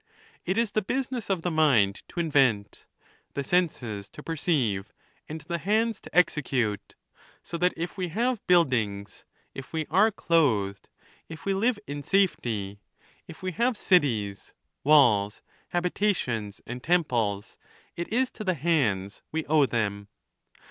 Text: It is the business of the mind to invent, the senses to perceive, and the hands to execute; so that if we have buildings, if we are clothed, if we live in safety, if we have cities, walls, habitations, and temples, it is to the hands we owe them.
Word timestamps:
It 0.47 0.57
is 0.57 0.71
the 0.71 0.81
business 0.81 1.29
of 1.29 1.43
the 1.43 1.51
mind 1.51 2.01
to 2.07 2.19
invent, 2.19 2.87
the 3.35 3.43
senses 3.43 4.09
to 4.09 4.23
perceive, 4.23 4.91
and 5.29 5.41
the 5.41 5.59
hands 5.59 5.99
to 6.01 6.09
execute; 6.17 6.95
so 7.43 7.55
that 7.59 7.75
if 7.77 7.99
we 7.99 8.07
have 8.07 8.41
buildings, 8.47 9.25
if 9.53 9.73
we 9.73 9.85
are 9.91 10.09
clothed, 10.09 10.89
if 11.29 11.45
we 11.45 11.53
live 11.53 11.77
in 11.85 12.01
safety, 12.01 12.81
if 13.27 13.43
we 13.43 13.51
have 13.51 13.77
cities, 13.77 14.55
walls, 14.83 15.43
habitations, 15.69 16.61
and 16.65 16.81
temples, 16.81 17.55
it 17.95 18.11
is 18.11 18.31
to 18.31 18.43
the 18.43 18.55
hands 18.55 19.21
we 19.31 19.45
owe 19.45 19.67
them. 19.67 20.07